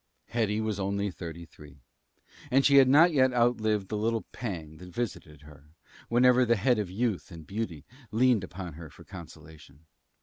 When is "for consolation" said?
8.89-9.85